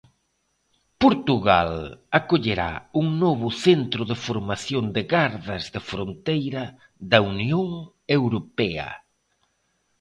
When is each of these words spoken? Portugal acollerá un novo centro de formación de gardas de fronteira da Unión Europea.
Portugal 1.03 1.71
acollerá 2.19 2.71
un 3.01 3.05
novo 3.23 3.47
centro 3.65 4.01
de 4.09 4.17
formación 4.25 4.83
de 4.95 5.03
gardas 5.13 5.63
de 5.73 5.81
fronteira 5.91 6.63
da 7.11 7.19
Unión 7.33 7.69
Europea. 8.19 8.87